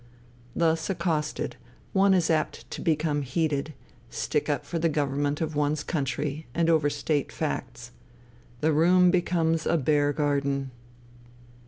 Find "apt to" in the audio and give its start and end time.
2.31-2.81